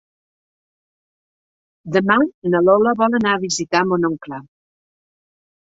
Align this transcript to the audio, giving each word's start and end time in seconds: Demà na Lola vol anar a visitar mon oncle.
Demà 1.99 2.17
na 2.55 2.63
Lola 2.69 2.95
vol 3.03 3.19
anar 3.21 3.37
a 3.37 3.45
visitar 3.47 3.85
mon 3.93 4.11
oncle. 4.13 4.43